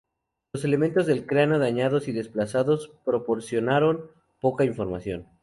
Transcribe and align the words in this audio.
Los 0.53 0.65
elementos 0.65 1.05
del 1.05 1.27
cráneo 1.27 1.59
dañados 1.59 2.07
y 2.07 2.11
desplazados 2.11 2.91
proporcionaron 3.05 4.09
poca 4.39 4.65
información. 4.65 5.27